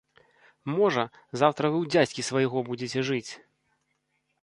[0.77, 1.03] Можа,
[1.43, 3.31] заўтра вы ў дзядзькі свайго будзеце жыць!